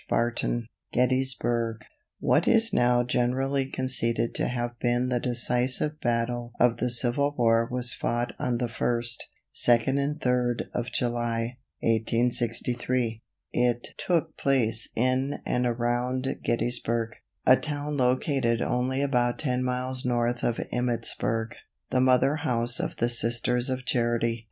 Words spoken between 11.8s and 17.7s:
1863. It took place in and around Gettysburg, a